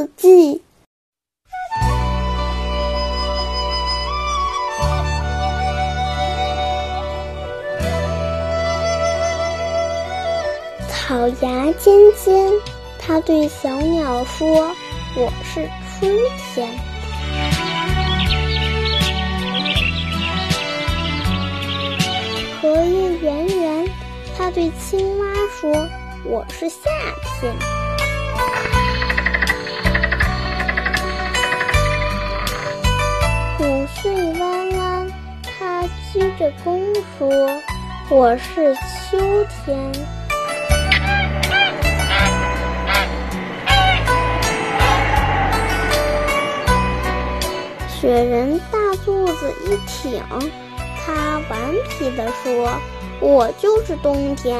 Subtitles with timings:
[0.00, 0.62] 四季。
[10.88, 12.50] 草芽尖尖，
[12.98, 14.74] 它对小鸟说
[15.18, 15.68] ：“我是
[15.98, 16.16] 春
[16.54, 16.66] 天。”
[22.62, 23.86] 荷叶圆圆，
[24.38, 25.26] 它对青蛙
[25.60, 25.86] 说
[26.24, 26.88] ：“我是夏
[27.38, 27.52] 天。”
[36.12, 36.82] 鞠着躬
[37.16, 37.28] 说
[38.10, 39.92] ：“我是秋天。”
[47.88, 50.20] 雪人大肚子一挺，
[50.98, 51.60] 他顽
[51.90, 52.80] 皮地说
[53.20, 54.58] ：“我就是冬天。”